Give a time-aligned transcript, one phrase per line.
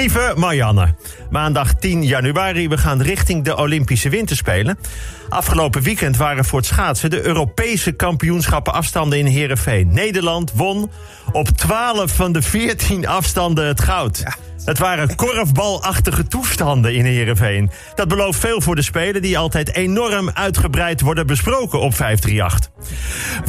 [0.00, 0.94] Lieve Marianne,
[1.30, 4.78] maandag 10 januari, we gaan richting de Olympische Winterspelen.
[5.28, 9.92] Afgelopen weekend waren voor het schaatsen de Europese kampioenschappen afstanden in Heerenveen.
[9.92, 10.90] Nederland won
[11.32, 14.22] op 12 van de 14 afstanden het goud.
[14.64, 17.70] Het waren korfbalachtige toestanden in Heerenveen.
[17.94, 22.70] Dat belooft veel voor de Spelen die altijd enorm uitgebreid worden besproken op 538.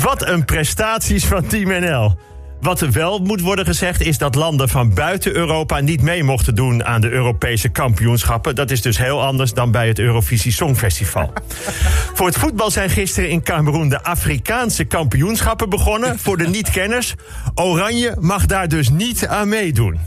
[0.04, 2.18] Wat een prestaties van Team NL.
[2.62, 6.56] Wat er wel moet worden gezegd is dat landen van buiten Europa niet mee mochten
[6.56, 8.56] doen aan de Europese kampioenschappen.
[8.56, 11.34] Dat is dus heel anders dan bij het Eurovisie Songfestival.
[12.16, 16.20] Voor het voetbal zijn gisteren in Cameroen de Afrikaanse kampioenschappen begonnen.
[16.20, 17.16] Voor de niet-kenners,
[17.56, 20.00] Oranje mag daar dus niet aan meedoen.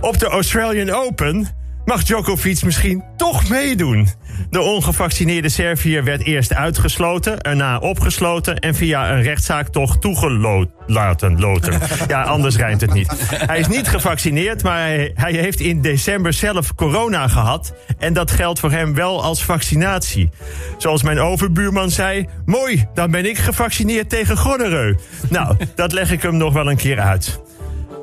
[0.00, 1.48] Op de Australian Open
[1.84, 4.08] mag Djokovic misschien toch meedoen.
[4.50, 11.40] De ongevaccineerde Serviër werd eerst uitgesloten, erna opgesloten en via een rechtszaak toch toegelaten.
[11.40, 11.80] Loten.
[12.08, 13.12] Ja, anders rijmt het niet.
[13.28, 17.74] Hij is niet gevaccineerd, maar hij, hij heeft in december zelf corona gehad.
[17.98, 20.30] En dat geldt voor hem wel als vaccinatie.
[20.78, 24.96] Zoals mijn overbuurman zei: Mooi, dan ben ik gevaccineerd tegen gonoreu.
[25.28, 27.40] Nou, dat leg ik hem nog wel een keer uit.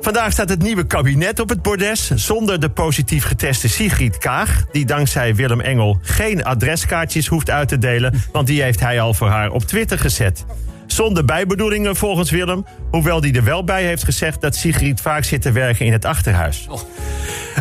[0.00, 4.84] Vandaag staat het nieuwe kabinet op het bordes zonder de positief geteste Sigrid Kaag, die
[4.84, 9.28] dankzij Willem Engel geen adreskaartjes hoeft uit te delen, want die heeft hij al voor
[9.28, 10.44] haar op Twitter gezet.
[10.86, 15.42] Zonder bijbedoelingen volgens Willem, hoewel die er wel bij heeft gezegd dat Sigrid vaak zit
[15.42, 16.68] te werken in het achterhuis.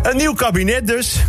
[0.01, 1.25] Een nieuw kabinet dus.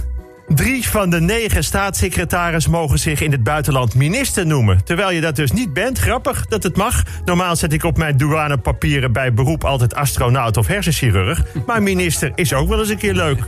[0.54, 4.84] Drie van de negen staatssecretaris mogen zich in het buitenland minister noemen.
[4.84, 5.98] Terwijl je dat dus niet bent.
[5.98, 7.02] Grappig dat het mag.
[7.24, 11.44] Normaal zet ik op mijn douanepapieren bij beroep altijd astronaut of hersenchirurg.
[11.66, 13.38] Maar minister is ook wel eens een keer leuk.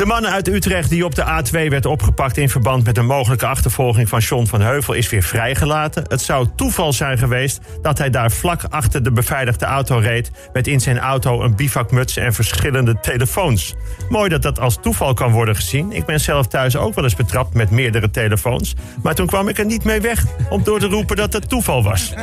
[0.00, 3.46] De man uit Utrecht die op de A2 werd opgepakt in verband met een mogelijke
[3.46, 6.04] achtervolging van John van Heuvel is weer vrijgelaten.
[6.08, 10.66] Het zou toeval zijn geweest dat hij daar vlak achter de beveiligde auto reed met
[10.66, 13.74] in zijn auto een bivakmuts en verschillende telefoons.
[14.08, 15.92] Mooi dat dat als toeval kan worden gezien.
[15.92, 18.74] Ik ben zelf thuis ook wel eens betrapt met meerdere telefoons.
[19.02, 21.82] Maar toen kwam ik er niet mee weg om door te roepen dat het toeval
[21.82, 22.14] was.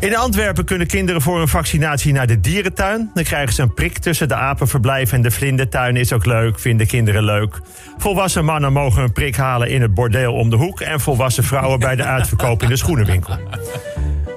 [0.00, 3.10] In Antwerpen kunnen kinderen voor een vaccinatie naar de dierentuin.
[3.14, 5.96] Dan krijgen ze een prik tussen de apenverblijf en de vlindertuin.
[5.96, 7.60] Is ook leuk, vinden kinderen leuk.
[7.96, 10.80] Volwassen mannen mogen een prik halen in het bordeel om de hoek.
[10.80, 13.36] En volwassen vrouwen bij de uitverkoop in de schoenenwinkel.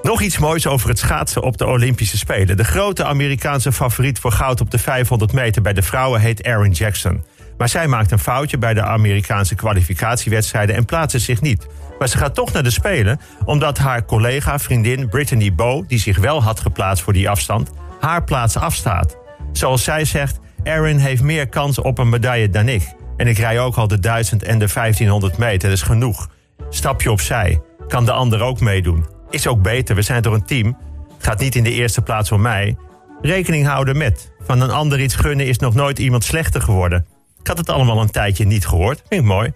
[0.01, 2.57] Nog iets moois over het schaatsen op de Olympische Spelen.
[2.57, 6.71] De grote Amerikaanse favoriet voor goud op de 500 meter bij de vrouwen heet Aaron
[6.71, 7.23] Jackson.
[7.57, 11.67] Maar zij maakt een foutje bij de Amerikaanse kwalificatiewedstrijden en plaatste zich niet.
[11.99, 16.17] Maar ze gaat toch naar de Spelen omdat haar collega, vriendin Brittany Bow, die zich
[16.17, 19.17] wel had geplaatst voor die afstand, haar plaats afstaat.
[19.51, 22.93] Zoals zij zegt, Aaron heeft meer kans op een medaille dan ik.
[23.17, 26.29] En ik rij ook al de 1000 en de 1500 meter, dat is genoeg.
[26.69, 29.05] Stapje opzij, kan de ander ook meedoen.
[29.29, 30.77] Is ook beter, we zijn toch een team.
[31.17, 32.77] Gaat niet in de eerste plaats om mij.
[33.21, 34.31] Rekening houden met.
[34.39, 37.05] Van een ander iets gunnen is nog nooit iemand slechter geworden.
[37.39, 39.01] Ik had het allemaal een tijdje niet gehoord.
[39.09, 39.51] Vind ik mooi.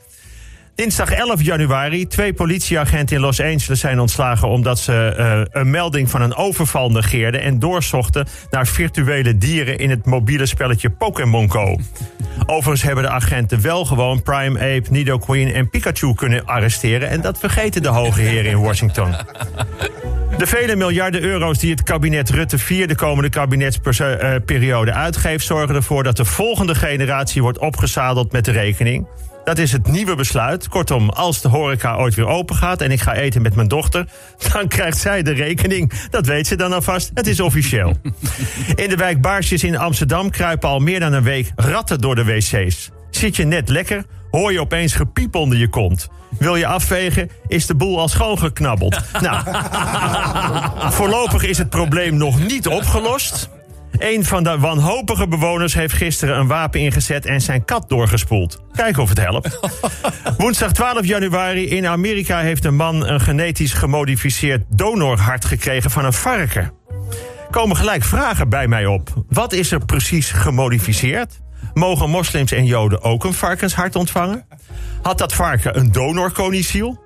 [0.75, 2.07] Dinsdag 11 januari.
[2.07, 6.89] Twee politieagenten in Los Angeles zijn ontslagen omdat ze uh, een melding van een overval
[6.89, 11.79] negeerden en doorzochten naar virtuele dieren in het mobiele spelletje Pokémon Go.
[12.45, 17.39] Overigens hebben de agenten wel gewoon Prime Ape, Nidoqueen en Pikachu kunnen arresteren en dat
[17.39, 19.15] vergeten de hoge heren in Washington.
[20.37, 26.03] De vele miljarden euro's die het kabinet Rutte 4 de komende kabinetsperiode uitgeeft, zorgen ervoor
[26.03, 29.07] dat de volgende generatie wordt opgezadeld met de rekening.
[29.45, 30.67] Dat is het nieuwe besluit.
[30.67, 34.07] Kortom, als de horeca ooit weer open gaat en ik ga eten met mijn dochter,
[34.51, 35.91] dan krijgt zij de rekening.
[36.09, 37.11] Dat weet ze dan alvast.
[37.13, 37.97] Het is officieel.
[38.83, 42.23] In de wijk Baarsjes in Amsterdam kruipen al meer dan een week ratten door de
[42.23, 42.89] wc's.
[43.09, 46.07] Zit je net lekker, hoor je opeens gepiep onder je kont.
[46.39, 48.99] Wil je afvegen, is de boel al schoongeknabbeld.
[49.21, 49.43] nou,
[50.91, 53.49] voorlopig is het probleem nog niet opgelost.
[53.97, 58.63] Een van de wanhopige bewoners heeft gisteren een wapen ingezet en zijn kat doorgespoeld.
[58.71, 59.59] Kijk of het helpt.
[60.37, 66.13] Woensdag 12 januari in Amerika heeft een man een genetisch gemodificeerd donorhart gekregen van een
[66.13, 66.71] varken.
[67.51, 69.25] Komen gelijk vragen bij mij op.
[69.29, 71.39] Wat is er precies gemodificeerd?
[71.73, 74.45] Mogen moslims en joden ook een varkenshart ontvangen?
[75.01, 77.04] Had dat varken een donorconiciel?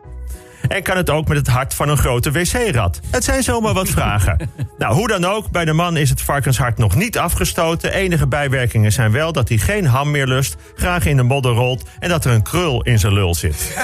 [0.70, 3.00] En kan het ook met het hart van een grote wc-rat?
[3.12, 4.38] Het zijn zomaar wat vragen.
[4.78, 7.94] Nou, hoe dan ook, bij de man is het varkenshart nog niet afgestoten.
[7.94, 11.84] Enige bijwerkingen zijn wel dat hij geen ham meer lust, graag in de modder rolt
[12.00, 13.78] en dat er een krul in zijn lul zit.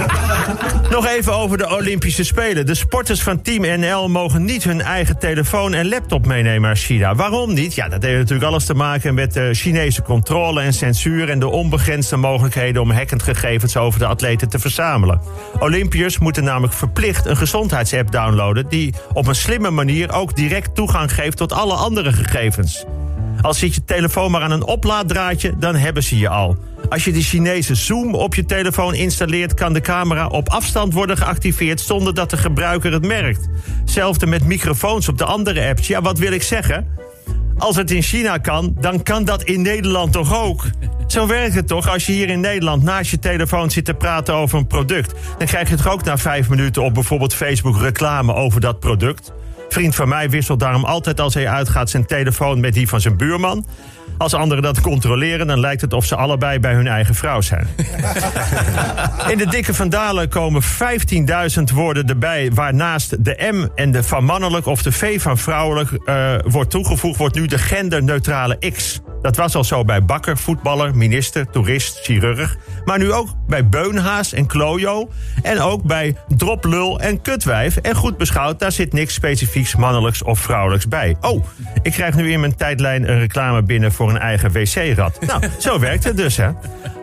[0.90, 2.66] nog even over de Olympische Spelen.
[2.66, 7.14] De sporters van Team NL mogen niet hun eigen telefoon en laptop meenemen naar China.
[7.14, 7.74] Waarom niet?
[7.74, 11.48] Ja, dat heeft natuurlijk alles te maken met de Chinese controle en censuur en de
[11.48, 15.20] onbegrensde mogelijkheden om hackend gegevens over de atleten te verzamelen.
[15.62, 21.12] Olympiërs moeten namelijk verplicht een gezondheidsapp downloaden die op een slimme manier ook direct toegang
[21.14, 22.84] geeft tot alle andere gegevens.
[23.40, 26.56] Als zit je telefoon maar aan een oplaaddraadje, dan hebben ze je al.
[26.88, 29.54] Als je de Chinese Zoom op je telefoon installeert...
[29.54, 31.80] kan de camera op afstand worden geactiveerd...
[31.80, 33.48] zonder dat de gebruiker het merkt.
[33.80, 35.86] Hetzelfde met microfoons op de andere apps.
[35.86, 36.86] Ja, wat wil ik zeggen?
[37.58, 40.64] Als het in China kan, dan kan dat in Nederland toch ook?
[41.06, 44.34] Zo werkt het toch als je hier in Nederland naast je telefoon zit te praten
[44.34, 45.14] over een product.
[45.38, 49.32] Dan krijg je toch ook na vijf minuten op bijvoorbeeld Facebook reclame over dat product.
[49.68, 53.16] Vriend van mij wisselt daarom altijd als hij uitgaat zijn telefoon met die van zijn
[53.16, 53.66] buurman.
[54.22, 57.66] Als anderen dat controleren, dan lijkt het of ze allebei bij hun eigen vrouw zijn.
[59.32, 62.50] In de dikke vandalen komen 15.000 woorden erbij...
[62.54, 67.18] waarnaast de M en de van mannelijk of de V van vrouwelijk uh, wordt toegevoegd...
[67.18, 69.00] wordt nu de genderneutrale X.
[69.22, 72.56] Dat was al zo bij bakker, voetballer, minister, toerist, chirurg.
[72.84, 75.10] Maar nu ook bij beunhaas en klojo.
[75.42, 77.76] En ook bij droplul en kutwijf.
[77.76, 81.16] En goed beschouwd, daar zit niks specifieks mannelijks of vrouwelijks bij.
[81.20, 81.44] Oh,
[81.82, 85.20] ik krijg nu in mijn tijdlijn een reclame binnen voor een eigen wc-rad.
[85.26, 86.50] Nou, zo werkt het dus, hè.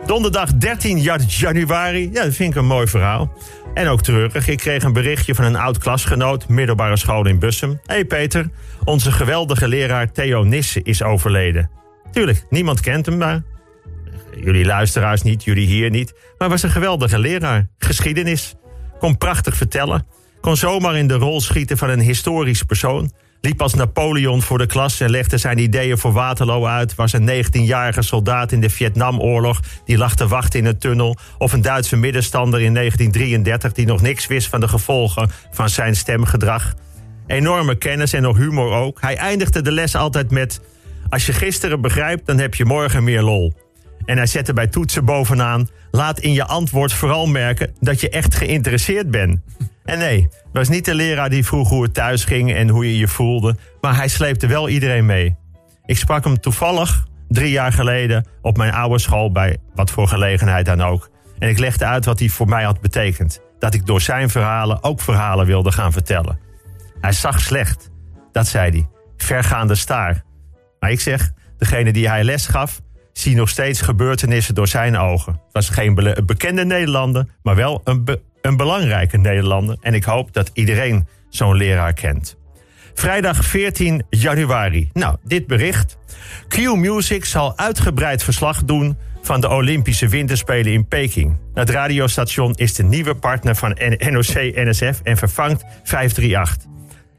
[0.06, 2.10] Donderdag 13 januari.
[2.12, 3.32] Ja, dat vind ik een mooi verhaal.
[3.74, 4.48] En ook treurig.
[4.48, 7.70] Ik kreeg een berichtje van een oud klasgenoot, middelbare school in Bussum.
[7.70, 8.50] Hé hey Peter,
[8.84, 11.79] onze geweldige leraar Theo Nissen is overleden.
[12.12, 13.42] Tuurlijk, niemand kent hem, maar
[14.36, 16.14] jullie luisteraars niet, jullie hier niet.
[16.38, 17.68] Maar was een geweldige leraar.
[17.78, 18.54] Geschiedenis.
[18.98, 20.06] Kon prachtig vertellen.
[20.40, 23.12] Kon zomaar in de rol schieten van een historisch persoon.
[23.40, 26.94] Liep als Napoleon voor de klas en legde zijn ideeën voor Waterloo uit.
[26.94, 31.16] Was een 19-jarige soldaat in de Vietnamoorlog die lag te wachten in een tunnel.
[31.38, 35.96] Of een Duitse middenstander in 1933 die nog niks wist van de gevolgen van zijn
[35.96, 36.74] stemgedrag.
[37.26, 39.00] Enorme kennis en nog humor ook.
[39.00, 40.60] Hij eindigde de les altijd met...
[41.10, 43.52] Als je gisteren begrijpt, dan heb je morgen meer lol.
[44.04, 45.68] En hij zette bij toetsen bovenaan...
[45.90, 49.40] laat in je antwoord vooral merken dat je echt geïnteresseerd bent.
[49.84, 52.86] En nee, het was niet de leraar die vroeg hoe het thuis ging en hoe
[52.86, 53.56] je je voelde...
[53.80, 55.36] maar hij sleepte wel iedereen mee.
[55.86, 59.32] Ik sprak hem toevallig drie jaar geleden op mijn oude school...
[59.32, 61.10] bij wat voor gelegenheid dan ook.
[61.38, 63.40] En ik legde uit wat hij voor mij had betekend.
[63.58, 66.38] Dat ik door zijn verhalen ook verhalen wilde gaan vertellen.
[67.00, 67.90] Hij zag slecht,
[68.32, 68.88] dat zei hij.
[69.16, 70.24] Vergaande staar.
[70.80, 72.80] Maar ik zeg, degene die hij les gaf,
[73.12, 75.32] zie nog steeds gebeurtenissen door zijn ogen.
[75.32, 75.94] Het was geen
[76.26, 79.76] bekende Nederlander, maar wel een, een belangrijke Nederlander.
[79.80, 82.38] En ik hoop dat iedereen zo'n leraar kent.
[82.94, 84.90] Vrijdag 14 januari.
[84.92, 85.98] Nou, dit bericht.
[86.48, 91.38] Q Music zal uitgebreid verslag doen van de Olympische Winterspelen in Peking.
[91.54, 96.68] Het radiostation is de nieuwe partner van NOC-NSF en vervangt 538.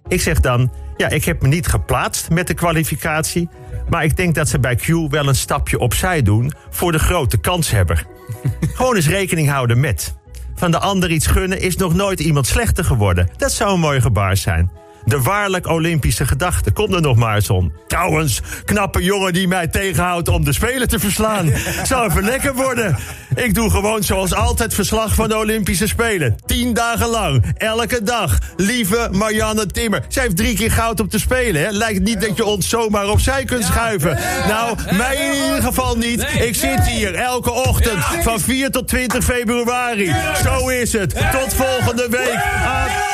[0.07, 0.71] Ik zeg dan,
[1.01, 3.50] ja, ik heb me niet geplaatst met de kwalificatie.
[3.89, 7.38] Maar ik denk dat ze bij Q wel een stapje opzij doen voor de grote
[7.38, 8.06] kanshebber.
[8.75, 10.15] Gewoon eens rekening houden met.
[10.56, 13.30] Van de ander iets gunnen is nog nooit iemand slechter geworden.
[13.38, 14.71] Dat zou een mooi gebaar zijn.
[15.06, 16.71] De waarlijk Olympische gedachte.
[16.71, 17.74] Kom er nog maar eens om.
[17.88, 21.53] Trouwens, knappe jongen die mij tegenhoudt om de Spelen te verslaan.
[21.83, 22.98] Zou even lekker worden.
[23.36, 26.38] Ik doe gewoon zoals altijd verslag van de Olympische Spelen.
[26.45, 27.45] Tien dagen lang.
[27.57, 28.38] Elke dag.
[28.57, 30.06] Lieve Marianne Timmer.
[30.07, 31.62] Zij heeft drie keer goud op te spelen.
[31.62, 31.69] Hè?
[31.69, 34.18] Lijkt niet dat je ons zomaar opzij kunt schuiven.
[34.48, 36.25] Nou, mij in ieder geval niet.
[36.39, 40.15] Ik zit hier elke ochtend van 4 tot 20 februari.
[40.44, 41.09] Zo is het.
[41.31, 43.10] Tot volgende week.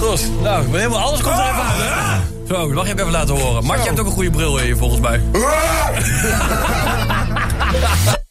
[0.00, 2.20] Ros, nou, ik ben helemaal, alles komt er even aan, hè?
[2.48, 3.64] Zo, dat mag je ook even laten horen.
[3.64, 5.20] Martje hebt ook een goede bril hier, volgens mij.